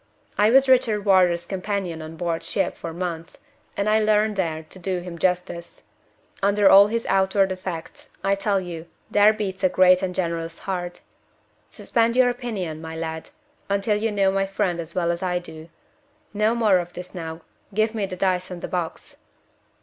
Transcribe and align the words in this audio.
I 0.35 0.49
was 0.49 0.67
Richard 0.67 1.05
Wardour's 1.05 1.45
companion 1.45 2.01
on 2.01 2.15
board 2.15 2.43
ship 2.43 2.75
for 2.75 2.91
months, 2.91 3.37
and 3.77 3.87
I 3.87 3.99
learned 3.99 4.35
there 4.35 4.63
to 4.63 4.79
do 4.79 4.97
him 4.99 5.19
justice. 5.19 5.83
Under 6.41 6.67
all 6.67 6.87
his 6.87 7.05
outward 7.05 7.49
defects, 7.49 8.09
I 8.23 8.33
tell 8.33 8.59
you, 8.59 8.87
there 9.11 9.31
beats 9.31 9.63
a 9.63 9.69
great 9.69 10.01
and 10.01 10.15
generous 10.15 10.57
heart. 10.57 11.01
Suspend 11.69 12.15
your 12.17 12.31
opinion, 12.31 12.81
my 12.81 12.95
lad, 12.95 13.29
until 13.69 13.95
you 13.95 14.11
know 14.11 14.31
my 14.31 14.47
friend 14.47 14.79
as 14.79 14.95
well 14.95 15.11
as 15.11 15.21
I 15.21 15.37
do. 15.37 15.69
No 16.33 16.55
more 16.55 16.79
of 16.79 16.93
this 16.93 17.13
now. 17.13 17.41
Give 17.71 17.93
me 17.93 18.07
the 18.07 18.15
dice 18.17 18.49
and 18.49 18.63
the 18.63 18.67
box." 18.67 19.17